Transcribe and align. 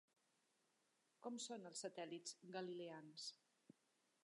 Com 1.27 1.37
són 1.43 1.69
els 1.71 1.83
satèl·lits 1.85 2.35
galileans? 2.57 3.29